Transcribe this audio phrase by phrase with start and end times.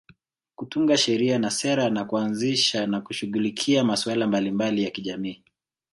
[0.55, 5.43] Kutunga sheria na sera na kuanzisha na kushughulikia masuala mbalimbali ya kijamii